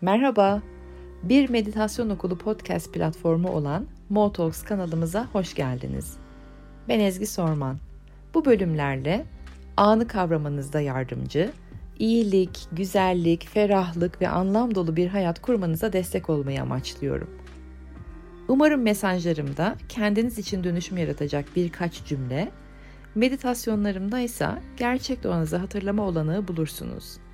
[0.00, 0.62] Merhaba,
[1.22, 6.16] bir meditasyon okulu podcast platformu olan Motalks kanalımıza hoş geldiniz.
[6.88, 7.78] Ben Ezgi Sorman.
[8.34, 9.26] Bu bölümlerle
[9.76, 11.52] anı kavramanızda yardımcı,
[11.98, 17.30] iyilik, güzellik, ferahlık ve anlam dolu bir hayat kurmanıza destek olmayı amaçlıyorum.
[18.48, 22.48] Umarım mesajlarımda kendiniz için dönüşüm yaratacak birkaç cümle,
[23.14, 27.25] meditasyonlarımda ise gerçek doğanızı hatırlama olanağı bulursunuz.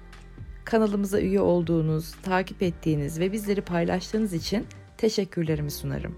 [0.73, 6.17] Kanalımıza üye olduğunuz, takip ettiğiniz ve bizleri paylaştığınız için teşekkürlerimi sunarım.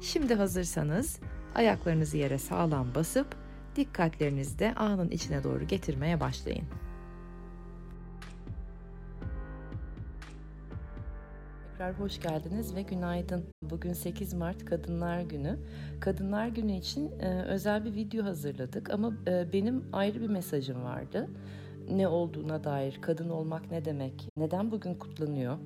[0.00, 1.18] Şimdi hazırsanız
[1.54, 3.26] ayaklarınızı yere sağlam basıp
[3.76, 6.64] dikkatlerinizi de anın içine doğru getirmeye başlayın.
[11.70, 13.44] Tekrar hoş geldiniz ve günaydın.
[13.62, 15.58] Bugün 8 Mart Kadınlar Günü.
[16.00, 21.28] Kadınlar Günü için e, özel bir video hazırladık ama e, benim ayrı bir mesajım vardı
[21.90, 25.58] ne olduğuna dair, kadın olmak ne demek, neden bugün kutlanıyor,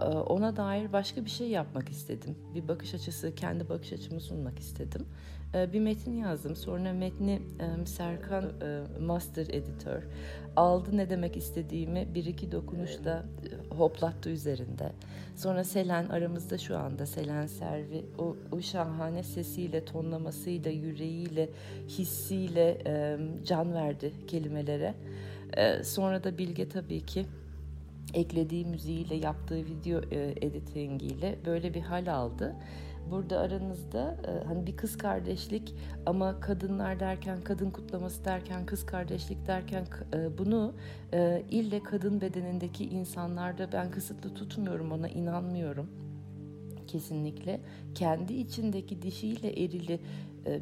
[0.00, 2.36] e, ona dair başka bir şey yapmak istedim.
[2.54, 5.06] Bir bakış açısı, kendi bakış açımı sunmak istedim.
[5.54, 6.56] E, bir metin yazdım.
[6.56, 7.42] Sonra metni
[7.82, 8.44] e, Serkan
[9.00, 10.02] Master Editor
[10.56, 13.24] aldı ne demek istediğimi bir iki dokunuşla
[13.70, 14.92] hoplattı üzerinde.
[15.36, 21.48] Sonra Selen aramızda şu anda Selen Servi o, o şahane sesiyle, tonlamasıyla, yüreğiyle,
[21.88, 22.78] hissiyle
[23.44, 24.94] can verdi kelimelere.
[25.56, 27.26] Ee, sonra da Bilge tabii ki
[28.14, 32.56] eklediği müziğiyle yaptığı video e, editingiyle böyle bir hal aldı.
[33.10, 35.74] Burada aranızda e, hani bir kız kardeşlik
[36.06, 40.74] ama kadınlar derken kadın kutlaması derken kız kardeşlik derken e, bunu
[41.12, 45.86] e, ille kadın bedenindeki insanlarda ben kısıtlı tutmuyorum ona inanmıyorum
[46.86, 47.60] kesinlikle
[47.94, 50.00] kendi içindeki dişiyle erili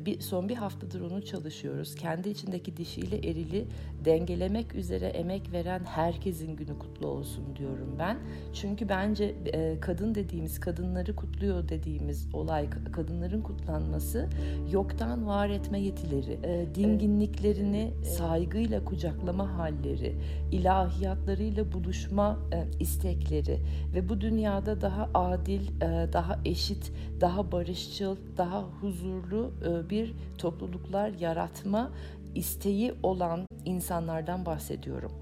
[0.06, 1.94] bir, son bir haftadır onu çalışıyoruz.
[1.94, 3.66] Kendi içindeki dişiyle erili
[4.04, 8.18] dengelemek üzere emek veren herkesin günü kutlu olsun diyorum ben.
[8.52, 14.28] Çünkü bence e, kadın dediğimiz, kadınları kutluyor dediğimiz olay, kadınların kutlanması
[14.70, 20.16] yoktan var etme yetileri, e, dinginliklerini saygıyla kucaklama halleri,
[20.52, 23.58] ilahiyatlarıyla buluşma e, istekleri
[23.94, 25.80] ve bu dünyada daha adil,
[26.12, 31.90] daha eşit, daha barışçıl, daha huzurlu e, bir topluluklar yaratma
[32.34, 35.12] isteği olan insanlardan bahsediyorum.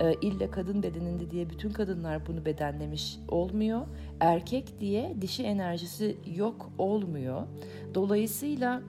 [0.00, 3.86] E, kadın bedeninde diye bütün kadınlar bunu bedenlemiş olmuyor.
[4.20, 7.42] Erkek diye dişi enerjisi yok olmuyor.
[7.94, 8.82] Dolayısıyla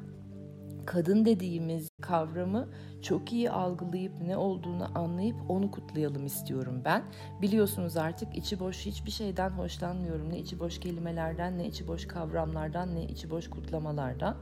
[0.86, 2.68] kadın dediğimiz kavramı
[3.02, 7.04] çok iyi algılayıp ne olduğunu anlayıp onu kutlayalım istiyorum ben.
[7.42, 10.30] Biliyorsunuz artık içi boş hiçbir şeyden hoşlanmıyorum.
[10.30, 14.38] Ne içi boş kelimelerden, ne içi boş kavramlardan, ne içi boş kutlamalardan.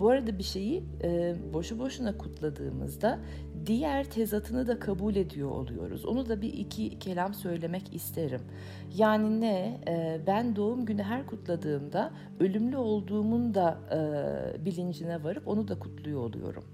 [0.00, 3.18] Bu arada bir şeyi e, boşu boşuna kutladığımızda
[3.66, 6.04] diğer tezatını da kabul ediyor oluyoruz.
[6.04, 8.40] Onu da bir iki kelam söylemek isterim.
[8.96, 9.80] Yani ne?
[9.88, 16.20] E, ben doğum günü her kutladığımda ölümlü olduğumun da e, bilincine varıp onu da kutluyor
[16.20, 16.64] oluyorum.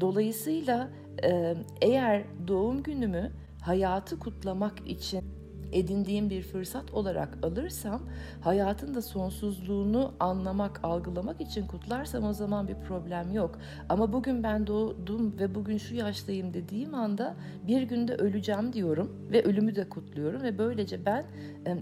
[0.00, 0.90] Dolayısıyla
[1.24, 5.24] e, eğer doğum günümü hayatı kutlamak için
[5.74, 8.02] edindiğim bir fırsat olarak alırsam
[8.40, 13.58] hayatın da sonsuzluğunu anlamak, algılamak için kutlarsam o zaman bir problem yok.
[13.88, 17.34] Ama bugün ben doğdum ve bugün şu yaştayım dediğim anda
[17.66, 21.24] bir günde öleceğim diyorum ve ölümü de kutluyorum ve böylece ben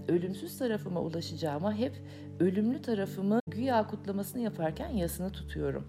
[0.07, 1.93] ölümsüz tarafıma ulaşacağıma hep
[2.39, 5.87] ölümlü tarafımı güya kutlamasını yaparken yasını tutuyorum.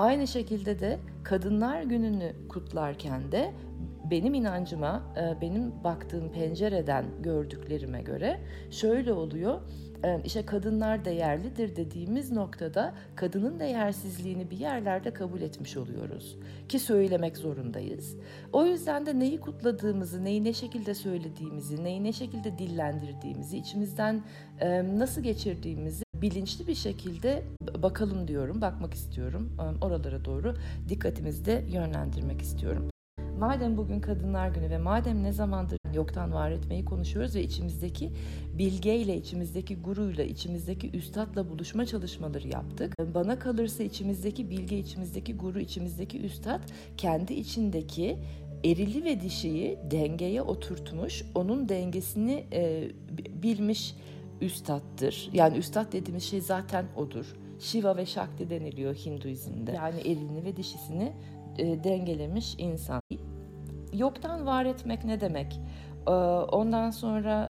[0.00, 3.52] Aynı şekilde de Kadınlar Günü'nü kutlarken de
[4.10, 8.40] benim inancıma, e, benim baktığım pencereden gördüklerime göre
[8.70, 9.60] şöyle oluyor.
[10.04, 16.38] E, işte kadınlar değerlidir dediğimiz noktada kadının değersizliğini bir yerlerde kabul etmiş oluyoruz.
[16.68, 18.16] Ki söylemek zorundayız.
[18.52, 24.22] O yüzden de neyi kutladığımızı, neyi ne şekilde söylediğimizi, neyi ne şekilde dillendirdiğimizi, içimizden
[24.60, 27.42] e, nasıl geçirdiğimizi bilinçli bir şekilde
[27.82, 29.52] bakalım diyorum, bakmak istiyorum.
[29.80, 30.54] Oralara doğru
[30.88, 32.90] dikkatimizi de yönlendirmek istiyorum.
[33.38, 38.12] Madem bugün Kadınlar Günü ve madem ne zamandır yoktan var etmeyi konuşuyoruz ve içimizdeki
[38.58, 42.94] bilgeyle, içimizdeki guruyla, içimizdeki üstadla buluşma çalışmaları yaptık.
[43.14, 46.60] Bana kalırsa içimizdeki bilge, içimizdeki guru, içimizdeki üstad
[46.96, 48.18] kendi içindeki
[48.64, 52.90] erili ve dişiyi dengeye oturtmuş, onun dengesini e,
[53.42, 53.94] bilmiş
[54.40, 55.30] üstattır.
[55.32, 57.36] Yani üstad dediğimiz şey zaten odur.
[57.58, 59.72] Shiva ve Shakti deniliyor Hinduizm'de.
[59.72, 61.12] Yani elini ve dişisini
[61.58, 63.00] e, dengelemiş insan.
[63.92, 65.60] Yoktan var etmek ne demek?
[66.06, 67.48] E, ondan sonra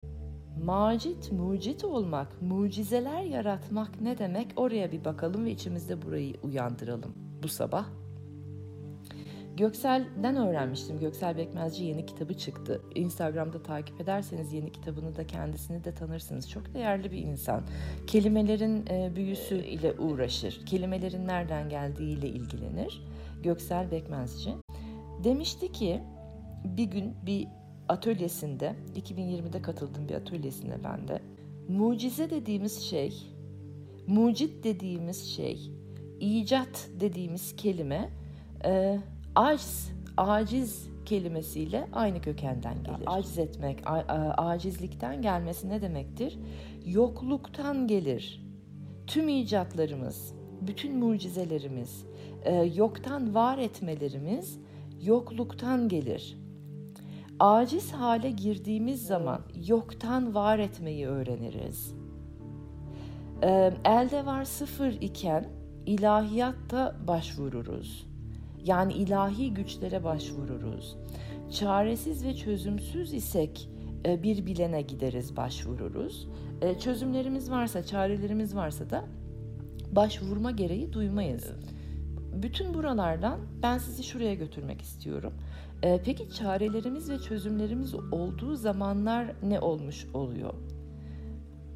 [0.63, 4.47] macit, mucit olmak, mucizeler yaratmak ne demek?
[4.55, 7.85] Oraya bir bakalım ve içimizde burayı uyandıralım bu sabah.
[9.57, 10.99] Göksel'den öğrenmiştim.
[10.99, 12.81] Göksel Bekmezci yeni kitabı çıktı.
[12.95, 16.49] Instagram'da takip ederseniz yeni kitabını da kendisini de tanırsınız.
[16.49, 17.63] Çok değerli bir insan.
[18.07, 20.65] Kelimelerin e, büyüsü ile uğraşır.
[20.65, 23.01] Kelimelerin nereden geldiği ile ilgilenir.
[23.43, 24.53] Göksel Bekmezci.
[25.23, 26.01] Demişti ki
[26.65, 27.47] bir gün bir
[27.89, 31.19] atölyesinde 2020'de katıldım bir atölyesine ben de.
[31.67, 33.13] Mucize dediğimiz şey,
[34.07, 35.71] mucit dediğimiz şey,
[36.19, 38.09] icat dediğimiz kelime
[38.65, 38.99] e,
[39.35, 43.03] aciz, aciz kelimesiyle aynı kökenden gelir.
[43.05, 43.79] Aciz etmek,
[44.37, 46.39] acizlikten gelmesi ne demektir?
[46.85, 48.45] Yokluktan gelir.
[49.07, 52.05] Tüm icatlarımız, bütün mucizelerimiz,
[52.43, 54.59] e, yoktan var etmelerimiz
[55.01, 56.37] yokluktan gelir.
[57.39, 61.95] Aciz hale girdiğimiz zaman yoktan var etmeyi öğreniriz.
[63.43, 65.45] E, elde var sıfır iken
[65.85, 68.14] ilahiyatta başvururuz
[68.65, 70.97] yani ilahi güçlere başvururuz.
[71.51, 73.69] Çaresiz ve çözümsüz isek
[74.05, 76.27] e, bir bilene gideriz, başvururuz.
[76.61, 79.05] E, çözümlerimiz varsa, çarelerimiz varsa da
[79.91, 81.51] başvurma gereği duymayız.
[82.33, 85.33] Bütün buralardan ben sizi şuraya götürmek istiyorum.
[85.83, 90.53] E, peki çarelerimiz ve çözümlerimiz olduğu zamanlar ne olmuş oluyor?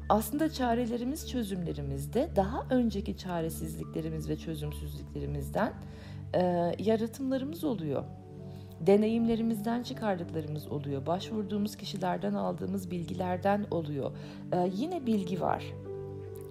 [0.08, 5.72] Aslında çarelerimiz, çözümlerimiz de daha önceki çaresizliklerimiz ve çözümsüzlüklerimizden
[6.34, 8.04] e, yaratımlarımız oluyor.
[8.80, 11.06] Deneyimlerimizden çıkardıklarımız oluyor.
[11.06, 14.10] Başvurduğumuz kişilerden aldığımız bilgilerden oluyor.
[14.52, 15.64] E, yine bilgi var.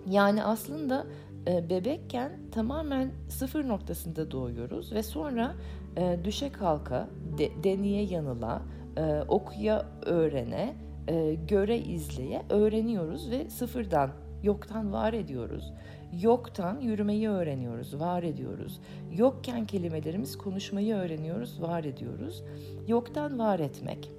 [0.09, 1.05] Yani aslında
[1.47, 5.55] e, bebekken tamamen sıfır noktasında doğuyoruz ve sonra
[5.97, 8.61] e, düşe kalka, de, deneye yanıla,
[8.97, 10.75] e, okuya öğrene,
[11.07, 14.11] e, göre izleye öğreniyoruz ve sıfırdan,
[14.43, 15.73] yoktan var ediyoruz.
[16.21, 18.79] Yoktan yürümeyi öğreniyoruz, var ediyoruz.
[19.11, 22.43] Yokken kelimelerimiz konuşmayı öğreniyoruz, var ediyoruz.
[22.87, 24.11] Yoktan var etmek.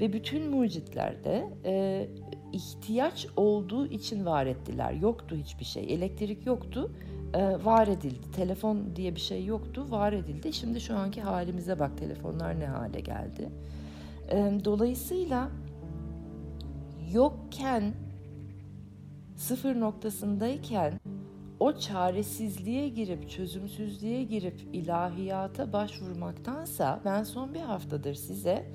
[0.00, 2.06] Ve bütün mucitlerde e,
[2.52, 4.92] ihtiyaç olduğu için var ettiler.
[4.92, 5.94] Yoktu hiçbir şey.
[5.94, 6.90] Elektrik yoktu,
[7.34, 8.30] e, var edildi.
[8.36, 10.52] Telefon diye bir şey yoktu, var edildi.
[10.52, 13.48] Şimdi şu anki halimize bak telefonlar ne hale geldi.
[14.30, 15.48] E, dolayısıyla
[17.12, 17.94] yokken
[19.42, 21.00] sıfır noktasındayken
[21.60, 28.66] o çaresizliğe girip, çözümsüzlüğe girip ilahiyata başvurmaktansa ben son bir haftadır size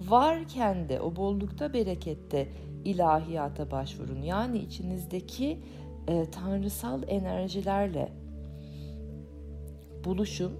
[0.00, 2.48] varken de o bollukta berekette
[2.84, 4.22] ilahiyata başvurun.
[4.22, 5.60] Yani içinizdeki
[6.08, 8.12] e, tanrısal enerjilerle
[10.04, 10.52] buluşun.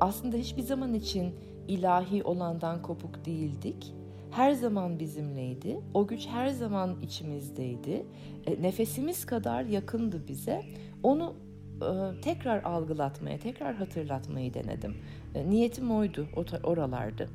[0.00, 1.34] Aslında hiçbir zaman için
[1.68, 3.94] ilahi olandan kopuk değildik
[4.32, 5.80] her zaman bizimleydi.
[5.94, 8.06] O güç her zaman içimizdeydi.
[8.46, 10.62] E, nefesimiz kadar yakındı bize.
[11.02, 11.34] Onu
[11.82, 14.96] e, tekrar algılatmaya, tekrar hatırlatmayı denedim.
[15.34, 16.26] E, niyetim oydu,
[16.64, 17.28] oralardı.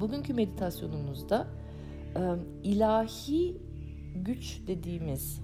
[0.00, 1.46] Bugünkü meditasyonumuzda
[2.16, 2.20] e,
[2.62, 3.56] ilahi
[4.14, 5.40] güç dediğimiz,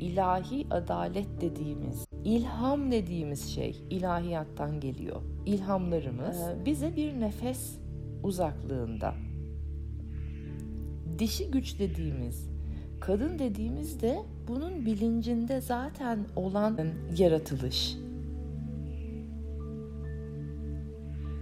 [0.00, 5.22] ilahi adalet dediğimiz, ilham dediğimiz şey ilahiyattan geliyor.
[5.46, 7.78] İlhamlarımız bize bir nefes
[8.22, 9.14] uzaklığında
[11.18, 12.48] dişi güç dediğimiz,
[13.00, 16.78] kadın dediğimiz de bunun bilincinde zaten olan
[17.18, 17.96] yaratılış.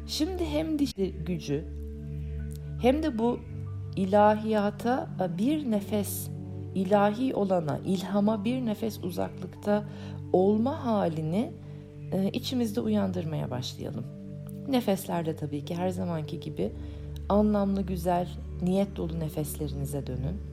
[0.07, 1.65] Şimdi hem dişi gücü
[2.81, 3.39] hem de bu
[3.97, 6.29] ilahiyata bir nefes,
[6.75, 9.85] ilahi olana, ilhama bir nefes uzaklıkta
[10.33, 11.53] olma halini
[12.13, 14.05] e, içimizde uyandırmaya başlayalım.
[14.69, 16.73] Nefeslerde tabii ki her zamanki gibi
[17.29, 18.29] anlamlı, güzel,
[18.63, 20.53] niyet dolu nefeslerinize dönün.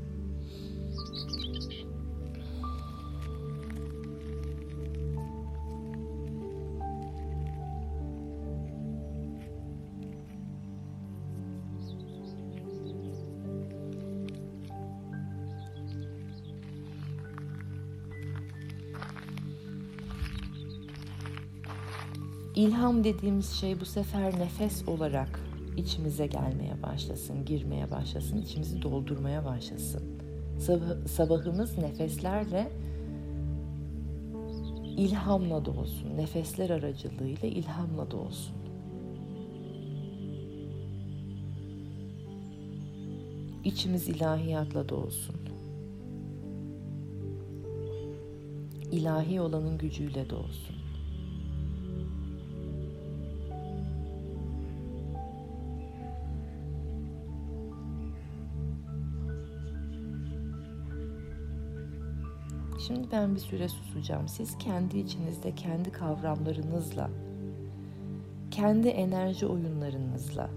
[22.55, 30.03] İlham dediğimiz şey bu sefer nefes olarak içimize gelmeye başlasın, girmeye başlasın, içimizi doldurmaya başlasın.
[30.59, 32.71] Sabah, sabahımız nefeslerle
[34.97, 36.17] ilhamla dolsun.
[36.17, 38.55] Nefesler aracılığıyla ilhamla dolsun.
[43.63, 45.35] İçimiz ilahiyatla dolsun.
[48.91, 50.78] İlahi olanın gücüyle dolsun.
[62.89, 64.27] Şimdi ben bir süre susacağım.
[64.27, 67.09] Siz kendi içinizde kendi kavramlarınızla
[68.51, 70.49] kendi enerji oyunlarınızla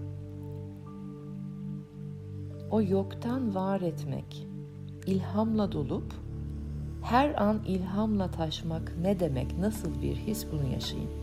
[2.71, 4.47] o yoktan var etmek,
[5.05, 6.13] ilhamla dolup
[7.03, 11.22] her an ilhamla taşmak ne demek, nasıl bir his bunu yaşayın.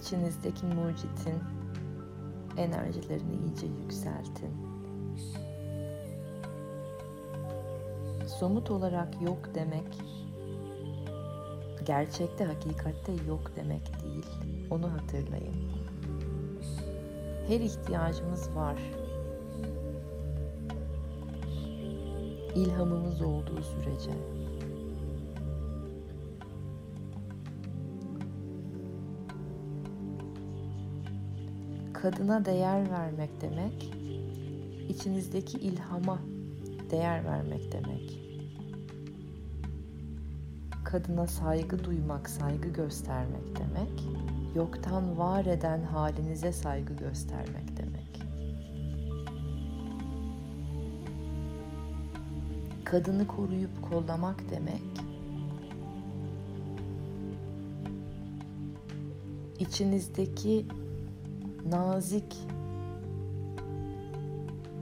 [0.00, 1.38] İçinizdeki mucitin
[2.56, 4.50] enerjilerini iyice yükseltin.
[8.26, 9.86] Somut olarak yok demek
[11.86, 14.26] gerçekte, hakikatte yok demek değil.
[14.70, 15.54] Onu hatırlayın.
[17.48, 18.76] Her ihtiyacımız var.
[22.54, 24.10] İlhamımız olduğu sürece.
[32.10, 33.94] Kadına değer vermek demek,
[34.88, 36.18] içinizdeki ilhama
[36.90, 38.20] değer vermek demek.
[40.84, 44.04] Kadına saygı duymak, saygı göstermek demek,
[44.54, 48.22] yoktan var eden halinize saygı göstermek demek.
[52.84, 54.82] Kadını koruyup kollamak demek,
[59.58, 60.66] içinizdeki
[61.70, 62.36] nazik,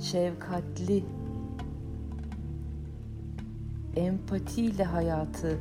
[0.00, 1.04] şefkatli,
[3.96, 5.58] empatiyle hayatı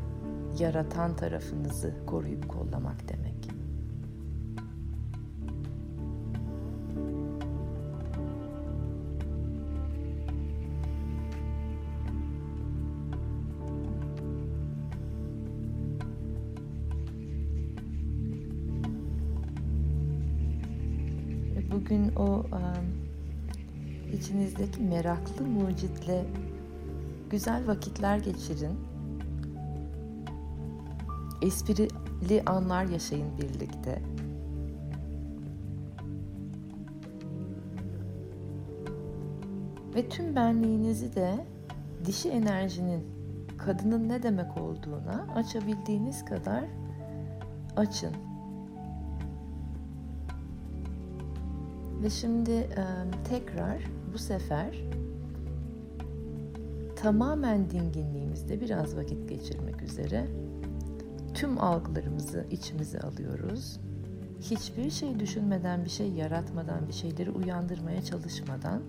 [0.60, 3.33] yaratan tarafınızı koruyup kollamak demek.
[21.74, 22.44] Bugün o
[24.14, 26.26] içinizdeki meraklı mucitle
[27.30, 28.80] güzel vakitler geçirin.
[31.42, 34.02] Esprili anlar yaşayın birlikte.
[39.96, 41.46] Ve tüm benliğinizi de
[42.06, 43.04] dişi enerjinin
[43.58, 46.64] kadının ne demek olduğuna açabildiğiniz kadar
[47.76, 48.33] açın.
[52.04, 52.70] Ve şimdi
[53.30, 53.84] tekrar
[54.14, 54.84] bu sefer
[56.96, 60.28] tamamen dinginliğimizde biraz vakit geçirmek üzere
[61.34, 63.80] tüm algılarımızı içimize alıyoruz.
[64.42, 68.82] Hiçbir şey düşünmeden, bir şey yaratmadan, bir şeyleri uyandırmaya çalışmadan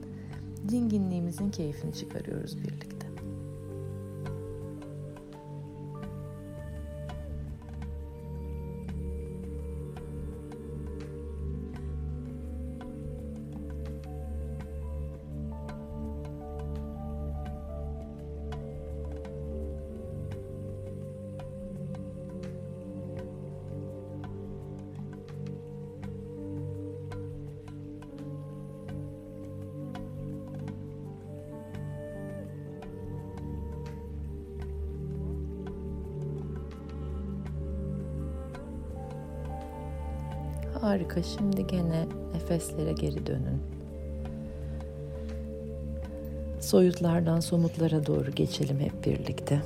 [0.69, 3.04] dinginliğimizin keyfini çıkarıyoruz birlikte.
[40.85, 41.23] Harika.
[41.23, 43.63] Şimdi gene nefeslere geri dönün.
[46.61, 49.63] Soyutlardan somutlara doğru geçelim hep birlikte.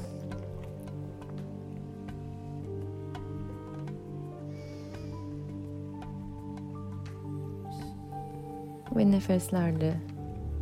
[8.97, 9.95] Ve nefeslerle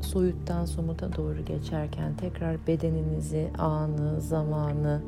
[0.01, 5.03] soyuttan somuta doğru geçerken tekrar bedeninizi, anı, zamanı,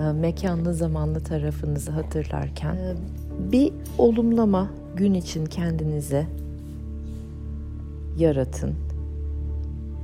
[0.00, 2.94] mekanlı zamanlı tarafınızı hatırlarken e,
[3.52, 6.26] bir olumlama gün için kendinize
[8.16, 8.74] yaratın.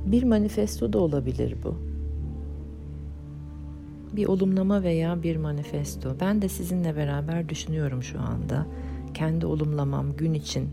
[0.05, 1.75] Bir manifesto da olabilir bu.
[4.15, 6.15] Bir olumlama veya bir manifesto.
[6.19, 8.65] Ben de sizinle beraber düşünüyorum şu anda.
[9.13, 10.69] kendi olumlamam gün için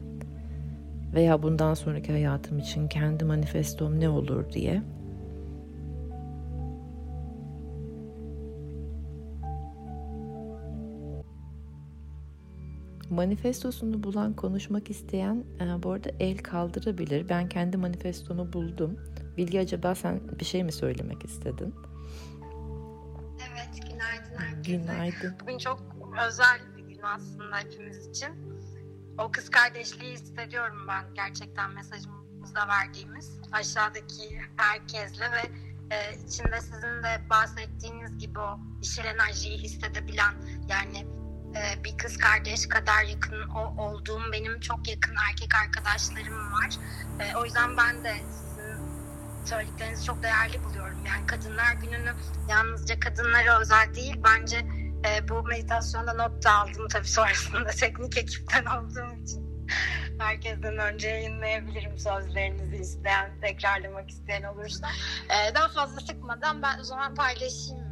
[1.14, 4.82] veya bundan sonraki hayatım için kendi manifestom ne olur diye.
[13.18, 17.28] Manifestosunu bulan, konuşmak isteyen e, bu arada el kaldırabilir.
[17.28, 19.00] Ben kendi manifestomu buldum.
[19.36, 21.74] Bilgi acaba sen bir şey mi söylemek istedin?
[23.50, 24.76] Evet, günaydın herkese.
[24.76, 25.36] Günaydın.
[25.40, 25.82] Bugün çok
[26.26, 28.28] özel bir gün aslında hepimiz için.
[29.18, 33.40] O kız kardeşliği hissediyorum ben gerçekten mesajımızda verdiğimiz.
[33.52, 35.42] Aşağıdaki herkesle ve
[35.94, 40.34] e, içinde sizin de bahsettiğiniz gibi o işil enerjiyi hissedebilen
[40.68, 41.17] yani
[41.58, 43.48] e, bir kız kardeş kadar yakın
[43.78, 46.78] olduğum benim çok yakın erkek arkadaşlarım var.
[47.20, 48.98] E, o yüzden ben de sizin
[49.44, 51.04] söylediklerinizi çok değerli buluyorum.
[51.06, 52.12] Yani Kadınlar Günü'nü
[52.48, 54.56] yalnızca kadınlara özel değil bence
[55.06, 59.48] e, bu meditasyonda not da aldım tabii sonrasında teknik ekipten olduğum için.
[60.18, 64.88] Herkesten önce yayınlayabilirim sözlerinizi isteyen, tekrarlamak isteyen olursa.
[65.28, 67.87] E, daha fazla sıkmadan ben o zaman paylaşayım?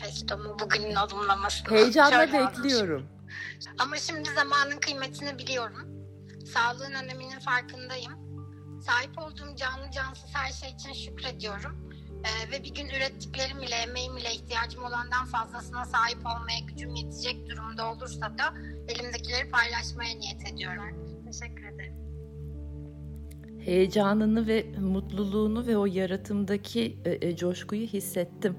[0.00, 1.70] Manifestomu, bugünün olumlamasını.
[1.70, 3.06] Heyecanla Şöyle bekliyorum.
[3.78, 5.88] ama şimdi zamanın kıymetini biliyorum.
[6.54, 8.12] Sağlığın öneminin farkındayım.
[8.80, 11.90] Sahip olduğum canlı cansız her şey için şükrediyorum.
[12.24, 17.48] Ee, ve bir gün ürettiklerim ile, emeğim ile ihtiyacım olandan fazlasına sahip olmaya gücüm yetecek
[17.48, 18.54] durumda olursa da
[18.88, 21.22] elimdekileri paylaşmaya niyet ediyorum.
[21.26, 22.05] Teşekkür ederim.
[23.66, 28.56] Heyecanını ve mutluluğunu ve o yaratımdaki e, e, coşkuyu hissettim.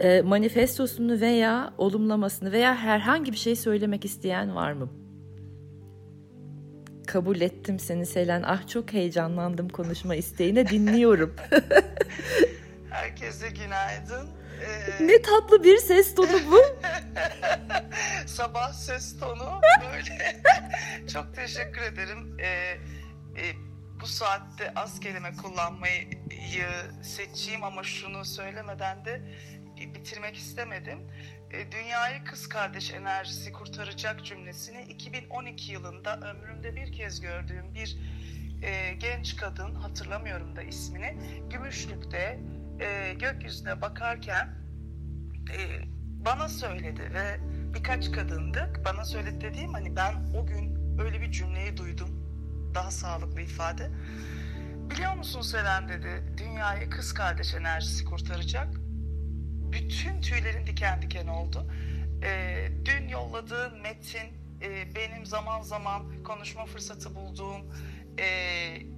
[0.00, 4.88] E, manifestosunu veya olumlamasını veya herhangi bir şey söylemek isteyen var mı?
[7.06, 8.42] Kabul ettim seni Selen.
[8.46, 11.36] Ah çok heyecanlandım konuşma isteğine dinliyorum.
[12.90, 14.28] Herkese günaydın.
[14.60, 16.60] Ee, ne tatlı bir ses tonu bu.
[18.26, 19.60] sabah ses tonu
[19.92, 20.42] böyle.
[21.12, 22.36] Çok teşekkür ederim.
[22.38, 22.46] Ee,
[23.42, 23.69] e,
[24.00, 26.10] bu saatte az kelime kullanmayı
[27.02, 29.22] seçeyim ama şunu söylemeden de
[29.94, 30.98] bitirmek istemedim.
[31.50, 37.96] Ee, dünyayı kız kardeş enerjisi kurtaracak cümlesini 2012 yılında ömrümde bir kez gördüğüm bir
[38.62, 41.16] e, genç kadın hatırlamıyorum da ismini
[41.50, 42.40] Gümüşlük'te
[42.80, 44.48] e, gökyüzüne bakarken
[45.56, 45.58] e,
[46.24, 47.40] bana söyledi ve
[47.74, 48.84] birkaç kadındık.
[48.84, 52.19] Bana söyledi dediğim hani ben o gün öyle bir cümleyi duydum.
[52.74, 53.90] Daha sağlıklı ifade.
[54.90, 58.68] Biliyor musun Selen dedi dünyayı kız kardeş enerjisi kurtaracak.
[59.72, 61.72] Bütün tüylerin diken diken oldu.
[62.22, 67.74] E, dün yolladığın metin e, benim zaman zaman konuşma fırsatı bulduğum
[68.18, 68.26] e,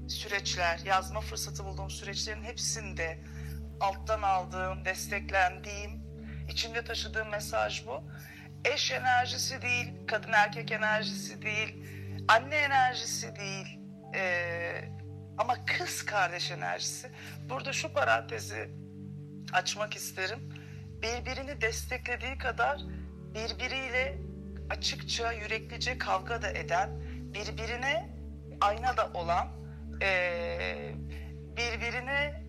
[0.08, 3.18] süreçler, yazma fırsatı bulduğum süreçlerin hepsinde
[3.80, 5.90] alttan aldığım, desteklendiğim,
[6.48, 8.02] içinde taşıdığım mesaj bu.
[8.64, 11.84] Eş enerjisi değil, kadın erkek enerjisi değil,
[12.28, 13.78] anne enerjisi değil,
[14.14, 14.84] ee,
[15.38, 17.10] ama kız kardeş enerjisi.
[17.50, 18.70] Burada şu parantezi
[19.52, 20.38] açmak isterim.
[21.02, 22.80] Birbirini desteklediği kadar
[23.34, 24.18] birbiriyle
[24.70, 26.90] açıkça, yüreklice kavga da eden,
[27.34, 28.16] birbirine
[28.60, 29.48] ayna da olan,
[30.02, 30.92] ee,
[31.56, 32.42] birbirine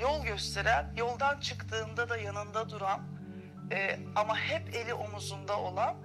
[0.00, 3.00] yol gösteren, yoldan çıktığında da yanında duran
[3.70, 5.96] e, ama hep eli omuzunda olan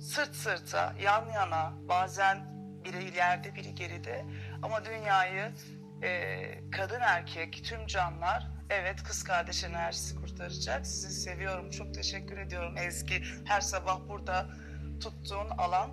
[0.00, 4.24] sırt sırta, yan yana, bazen biri ileride biri geride
[4.62, 5.52] ama dünyayı
[6.02, 10.86] e, kadın erkek tüm canlar evet kız kardeş enerjisi kurtaracak.
[10.86, 13.22] Sizi seviyorum, çok teşekkür ediyorum Ezgi.
[13.44, 14.46] Her sabah burada
[15.00, 15.90] tuttuğun alan,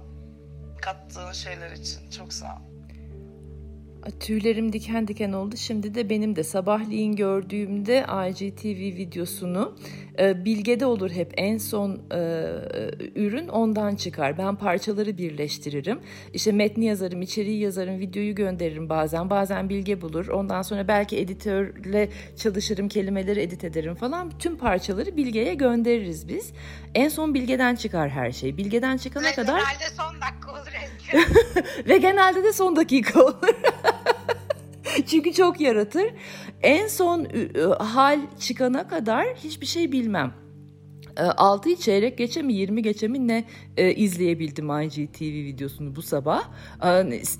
[0.81, 2.72] kattığın şeyler için çok sağ ol.
[4.19, 5.57] Tüylerim diken diken oldu.
[5.57, 9.75] Şimdi de benim de sabahleyin gördüğümde IGTV videosunu
[10.19, 12.19] e, Bilge'de olur hep en son e,
[13.15, 14.37] ürün ondan çıkar.
[14.37, 15.99] Ben parçaları birleştiririm.
[16.33, 19.29] İşte metni yazarım, içeriği yazarım, videoyu gönderirim bazen.
[19.29, 20.27] Bazen Bilge bulur.
[20.27, 24.31] Ondan sonra belki editörle çalışırım, kelimeleri edit ederim falan.
[24.39, 26.53] Tüm parçaları Bilge'ye göndeririz biz.
[26.95, 28.57] En son Bilge'den çıkar her şey.
[28.57, 29.59] Bilge'den çıkana Ve kadar...
[29.59, 30.63] Genelde son dakika olur
[31.87, 33.72] Ve genelde de son dakika olur.
[35.05, 36.05] Çünkü çok yaratır.
[36.61, 37.27] En son
[37.79, 40.33] hal çıkana kadar hiçbir şey bilmem.
[41.17, 43.45] 6 çeyrek geçe mi 20 geçe mi ne
[43.77, 46.43] e, izleyebildim IGTV videosunu bu sabah.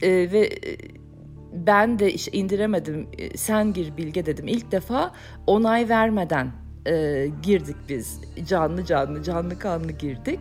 [0.02, 0.50] E, ve
[1.54, 3.08] ben de işte indiremedim.
[3.36, 4.48] Sen gir Bilge dedim.
[4.48, 5.12] İlk defa
[5.48, 6.52] onay vermeden
[6.86, 8.22] e, girdik biz.
[8.48, 10.40] Canlı canlı, canlı kanlı girdik.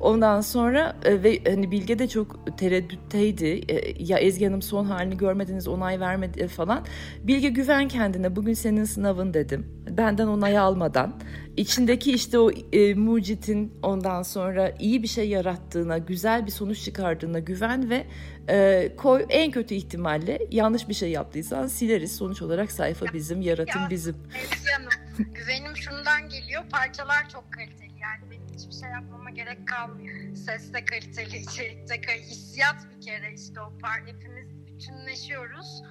[0.00, 3.46] Ondan sonra e, ve hani Bilge de çok tereddütteydi.
[3.68, 6.86] E, ya Ezgi Hanım son halini görmediniz, onay vermedi falan.
[7.22, 8.36] Bilge güven kendine.
[8.36, 9.66] Bugün senin sınavın dedim.
[9.90, 11.20] Benden onay almadan.
[11.56, 17.38] içindeki işte o e, mucitin ondan sonra iyi bir şey yarattığına, güzel bir sonuç çıkardığına
[17.38, 18.06] güven ve
[18.48, 22.16] e, koy en kötü ihtimalle yanlış bir şey yaptıysan sileriz.
[22.16, 24.16] Sonuç olarak sayfa bizim, yaratım Ya, bizim.
[24.44, 26.62] Ezgi Hanım, güvenim şundan geliyor.
[26.72, 27.89] Parçalar çok kaliteli.
[28.02, 30.36] Yani benim hiçbir şey yapmama gerek kalmıyor.
[30.36, 32.30] Ses de kaliteli, içerik de kaliteli.
[32.30, 35.82] Hissiyat bir kere işte o par hepimiz bütünleşiyoruz.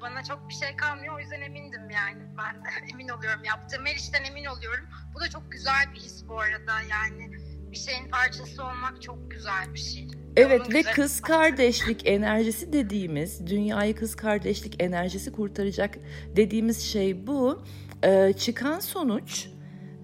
[0.00, 1.16] Bana çok bir şey kalmıyor.
[1.16, 2.22] O yüzden emindim yani.
[2.38, 3.44] Ben de emin oluyorum.
[3.44, 4.84] Yaptığım her işten emin oluyorum.
[5.14, 6.72] Bu da çok güzel bir his bu arada.
[6.90, 7.30] Yani
[7.70, 10.08] bir şeyin parçası olmak çok güzel bir şey.
[10.36, 15.94] Evet Onun ve güzel- kız kardeşlik enerjisi dediğimiz, dünyayı kız kardeşlik enerjisi kurtaracak
[16.36, 17.64] dediğimiz şey bu.
[18.04, 19.48] Ee, çıkan sonuç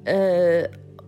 [0.06, 0.16] e,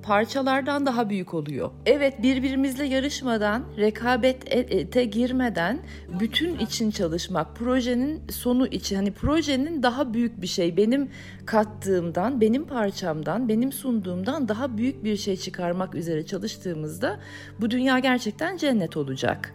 [0.03, 1.71] parçalardan daha büyük oluyor.
[1.87, 5.79] Evet birbirimizle yarışmadan, rekabete girmeden
[6.21, 11.11] bütün için çalışmak, projenin sonu için hani projenin daha büyük bir şey benim
[11.47, 17.19] kattığımdan, benim parçamdan, benim sunduğumdan daha büyük bir şey çıkarmak üzere çalıştığımızda
[17.61, 19.55] bu dünya gerçekten cennet olacak.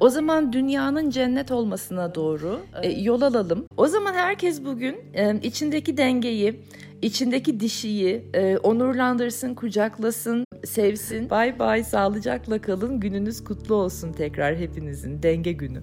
[0.00, 3.64] O zaman dünyanın cennet olmasına doğru e, yol alalım.
[3.76, 6.60] O zaman herkes bugün e, içindeki dengeyi,
[7.06, 11.30] içindeki dişiyi e, onurlandırsın, kucaklasın, sevsin.
[11.30, 13.00] Bay bay, sağlıcakla kalın.
[13.00, 15.22] Gününüz kutlu olsun tekrar hepinizin.
[15.22, 15.82] Denge günü.